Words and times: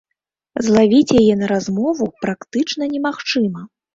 Злавіць 0.67 1.15
яе 1.21 1.33
на 1.41 1.49
размову 1.53 2.07
практычна 2.25 2.83
немагчыма! 2.97 3.61